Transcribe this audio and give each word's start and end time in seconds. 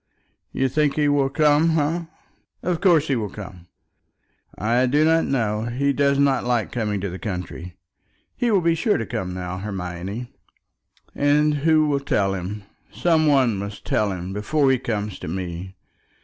You 0.51 0.67
think 0.67 0.95
he 0.95 1.07
will 1.07 1.29
come, 1.29 1.77
eh?" 1.77 2.05
"Of 2.63 2.81
course 2.81 3.07
he 3.07 3.15
will 3.15 3.29
come." 3.29 3.67
"I 4.57 4.87
do 4.87 5.05
not 5.05 5.25
know. 5.25 5.65
He 5.65 5.93
does 5.93 6.17
not 6.17 6.43
like 6.43 6.71
coming 6.71 6.99
to 7.01 7.09
the 7.11 7.19
country." 7.19 7.77
"He 8.35 8.49
will 8.49 8.61
be 8.61 8.73
sure 8.73 8.97
to 8.97 9.05
come 9.05 9.35
now, 9.35 9.59
Hermione." 9.59 10.31
"And 11.13 11.53
who 11.53 11.85
will 11.85 11.99
tell 11.99 12.33
him? 12.33 12.63
Some 12.91 13.27
one 13.27 13.57
must 13.59 13.85
tell 13.85 14.11
him 14.11 14.33
before 14.33 14.71
he 14.71 14.79
comes 14.79 15.19
to 15.19 15.27
me. 15.27 15.75